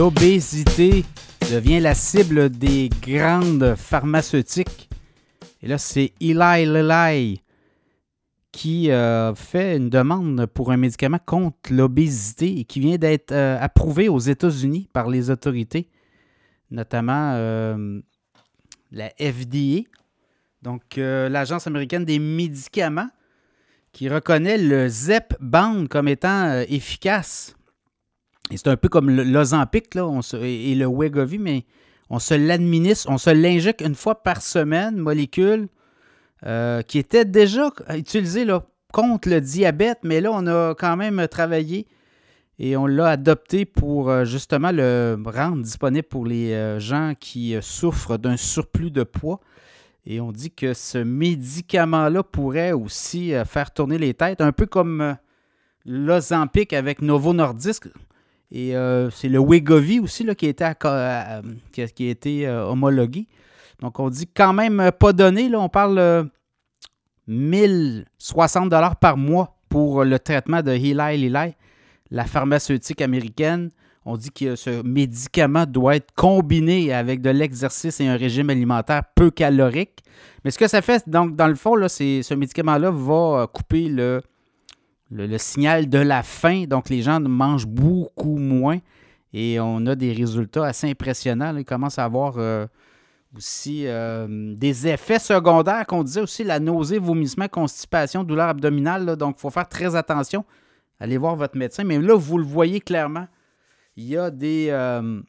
[0.00, 1.04] l'obésité
[1.52, 4.88] devient la cible des grandes pharmaceutiques.
[5.60, 7.42] Et là, c'est Eli Lilly
[8.50, 13.58] qui euh, fait une demande pour un médicament contre l'obésité et qui vient d'être euh,
[13.60, 15.90] approuvé aux États-Unis par les autorités,
[16.70, 18.00] notamment euh,
[18.92, 19.82] la FDA,
[20.62, 23.10] donc l'Agence américaine des médicaments,
[23.92, 27.54] qui reconnaît le Zepbound comme étant efficace.
[28.56, 30.08] C'est un peu comme l'Ozempic là,
[30.42, 31.64] et le Wegovy, mais
[32.10, 35.68] on se l'administre, on se l'injecte une fois par semaine, molécule
[36.46, 38.46] euh, qui était déjà utilisée
[38.92, 41.86] contre le diabète, mais là, on a quand même travaillé
[42.58, 47.54] et on l'a adopté pour euh, justement le rendre disponible pour les euh, gens qui
[47.60, 49.40] souffrent d'un surplus de poids.
[50.06, 55.16] Et on dit que ce médicament-là pourrait aussi faire tourner les têtes, un peu comme
[55.84, 57.86] l'Ozempic avec Novo Nordisk.
[58.52, 58.74] Et
[59.12, 60.64] c'est le Wegovy aussi là, qui, a été,
[61.72, 63.28] qui, a, été homologué.
[63.80, 65.48] Donc, on dit quand même pas donné.
[65.48, 66.30] Là, on parle de
[67.28, 71.54] 1060 par mois pour le traitement de Eli Lilly,
[72.10, 73.70] la pharmaceutique américaine.
[74.04, 79.02] On dit que ce médicament doit être combiné avec de l'exercice et un régime alimentaire
[79.14, 80.02] peu calorique.
[80.44, 83.88] Mais ce que ça fait, donc, dans le fond, là, c'est, ce médicament-là va couper
[83.88, 84.22] le,
[85.10, 86.64] le, signal de la faim.
[86.68, 88.78] Donc, les gens mangent beaucoup moins
[89.32, 91.56] et on a des résultats assez impressionnants.
[91.56, 92.66] Ils commencent à avoir euh,
[93.36, 99.16] aussi euh, des effets secondaires qu'on disait aussi, la nausée, vomissement, constipation, douleur abdominale.
[99.16, 100.44] donc, il faut faire très attention.
[100.98, 101.84] Allez voir votre médecin.
[101.84, 103.26] Mais là, vous le voyez clairement,
[103.96, 105.20] il y a des, euh,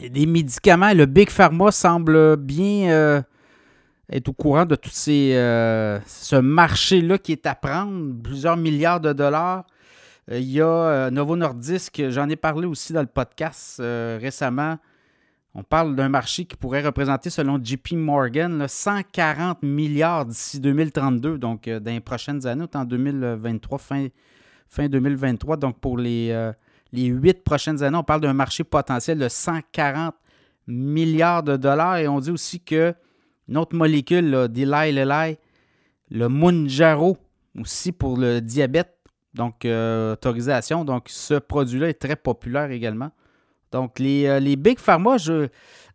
[0.00, 0.92] des médicaments.
[0.92, 3.24] Le Big Pharma semble bien
[4.12, 5.32] euh, être au courant de tout ces,
[6.06, 9.64] ce marché-là qui est à prendre, plusieurs milliards de dollars.
[10.30, 14.78] Il y a Novo Nordisk, j'en ai parlé aussi dans le podcast récemment.
[15.56, 21.68] On parle d'un marché qui pourrait représenter, selon JP Morgan, 140 milliards d'ici 2032, donc
[21.68, 24.08] euh, dans les prochaines années, en 2023, fin,
[24.68, 25.56] fin 2023.
[25.56, 26.52] Donc pour les, euh,
[26.92, 30.16] les 8 prochaines années, on parle d'un marché potentiel de 140
[30.66, 31.98] milliards de dollars.
[31.98, 32.92] Et on dit aussi que
[33.48, 35.36] notre molécule d'Eli Lilly,
[36.10, 37.16] le Munjaro,
[37.58, 38.94] aussi pour le diabète,
[39.34, 40.84] donc euh, autorisation.
[40.84, 43.10] Donc ce produit-là est très populaire également.
[43.72, 45.16] Donc, les, euh, Big Pharma,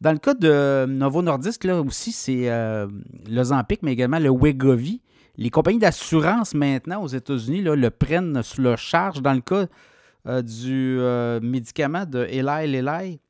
[0.01, 2.87] dans le cas de Novo Nordisk, là aussi, c'est euh,
[3.29, 5.01] l'Ozempic, mais également le Wegovy.
[5.37, 9.21] Les compagnies d'assurance maintenant aux États-Unis le prennent sous leur charge.
[9.21, 9.67] Dans le cas
[10.41, 10.99] du
[11.41, 13.21] médicament de Eli Lilly,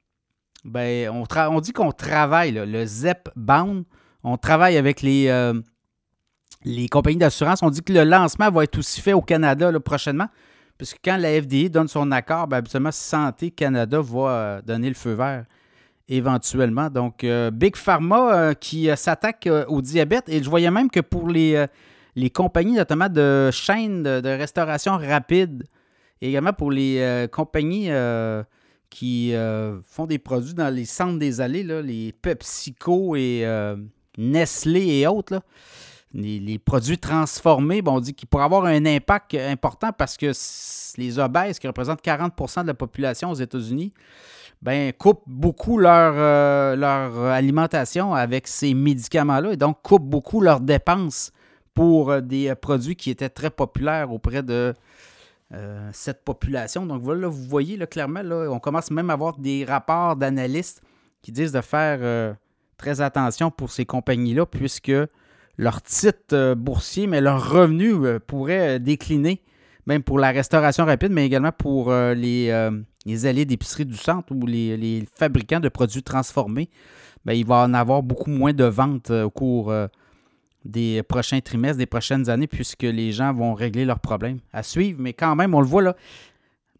[0.65, 3.83] ben, on, on dit qu'on travaille, le Zepbound,
[4.23, 5.53] on travaille avec les,
[6.65, 7.63] les compagnies d'assurance.
[7.63, 10.27] On dit que le lancement va être aussi fait au Canada prochainement.
[10.79, 14.95] Parce que quand la FDA donne son accord, habituellement, Santé Canada va euh, donner le
[14.95, 15.45] feu vert
[16.07, 16.89] éventuellement.
[16.89, 20.29] Donc, euh, Big Pharma euh, qui s'attaque au diabète.
[20.29, 21.65] Et je voyais même que pour les,
[22.15, 25.65] les compagnies, notamment de chaînes de, restauration rapide,
[26.21, 27.89] et également pour les compagnies
[28.89, 29.33] qui
[29.85, 33.45] font des produits dans les centres des allées, les PepsiCo et
[34.19, 35.41] Nestlé et autres,
[36.13, 40.31] les, produits transformés, bon, on dit qu'ils pourraient avoir un impact important parce que
[40.97, 43.93] les obèses, qui représentent 40% de la population aux États-Unis,
[44.61, 50.59] ben, coupent beaucoup leur, euh, leur alimentation avec ces médicaments-là et donc coupent beaucoup leurs
[50.59, 51.31] dépenses
[51.73, 54.73] pour euh, des produits qui étaient très populaires auprès de
[55.53, 56.85] euh, cette population.
[56.85, 60.81] Donc voilà, vous voyez là, clairement, là, on commence même à avoir des rapports d'analystes
[61.21, 62.35] qui disent de faire
[62.79, 64.91] très attention pour ces compagnies-là, puisque
[65.59, 69.43] leur titre euh, boursier, mais leurs revenus euh, pourraient euh, décliner,
[69.85, 72.69] même pour la restauration rapide, mais également pour les,
[73.07, 76.69] les allées d'épicerie du centre ou les, fabricants de produits transformés.
[77.25, 79.73] Bien, il va en avoir beaucoup moins de ventes au cours
[80.63, 84.37] des prochains trimestres, des prochaines années, puisque les gens vont régler leurs problèmes.
[84.53, 85.95] À suivre, mais quand même, on le voit là.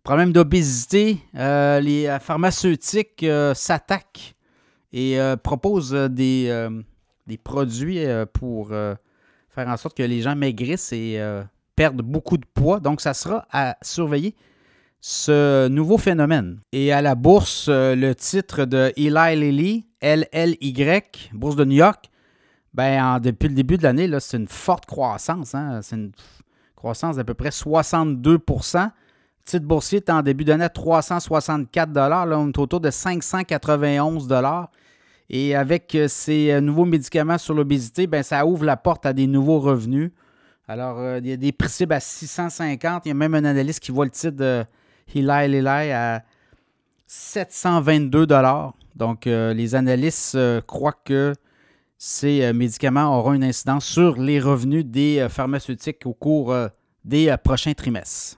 [0.04, 3.25] Problème d'obésité, les pharmaceutiques
[3.56, 4.36] s'attaquent
[4.91, 6.69] et proposent des,
[7.30, 8.95] des produits euh, pour euh,
[9.50, 11.44] faire en sorte que les gens maigrissent et euh,
[11.77, 12.81] perdent beaucoup de poids.
[12.81, 14.36] Donc, ça sera à surveiller
[15.00, 16.59] ce nouveau phénomène.
[16.74, 20.74] Et à la bourse, le titre de Eli Lilly, LLY,
[21.31, 22.09] bourse de New York,
[22.74, 25.56] ben, depuis le début de l'année, c'est une forte croissance.
[25.56, 25.80] Hein.
[25.81, 26.12] C'est une
[26.75, 28.39] croissance d'à peu près 62 Le
[29.45, 34.27] titre boursier est en début d'année à 364 là, on est autour de 591
[35.30, 39.13] et avec euh, ces euh, nouveaux médicaments sur l'obésité, ben, ça ouvre la porte à
[39.13, 40.12] des nouveaux revenus.
[40.68, 43.06] Alors, euh, il y a des prix à 650.
[43.06, 44.65] Il y a même un analyste qui voit le titre de
[45.13, 46.24] Eli Lilly à
[47.06, 48.27] 722
[48.95, 50.38] Donc, les analystes
[50.68, 51.33] croient que
[51.97, 56.56] ces médicaments auront une incidence sur les revenus des pharmaceutiques au cours
[57.03, 58.38] des prochains trimestres.